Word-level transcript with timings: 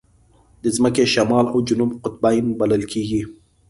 د 0.63 0.65
ځمکې 0.75 1.03
شمال 1.13 1.45
او 1.53 1.57
جنوب 1.67 1.91
قطبین 2.03 2.45
بلل 2.59 2.83
کېږي. 2.91 3.21